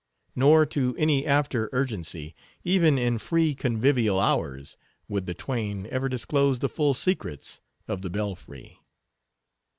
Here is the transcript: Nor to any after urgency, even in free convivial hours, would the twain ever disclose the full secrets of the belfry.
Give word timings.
Nor 0.35 0.65
to 0.65 0.95
any 0.97 1.27
after 1.27 1.69
urgency, 1.71 2.33
even 2.63 2.97
in 2.97 3.19
free 3.19 3.53
convivial 3.53 4.19
hours, 4.19 4.75
would 5.07 5.27
the 5.27 5.35
twain 5.35 5.85
ever 5.91 6.09
disclose 6.09 6.57
the 6.57 6.69
full 6.69 6.95
secrets 6.95 7.59
of 7.87 8.01
the 8.01 8.09
belfry. 8.09 8.79